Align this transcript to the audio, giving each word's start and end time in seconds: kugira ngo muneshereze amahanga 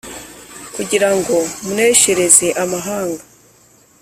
kugira 0.75 1.09
ngo 1.17 1.35
muneshereze 1.63 2.47
amahanga 2.63 3.23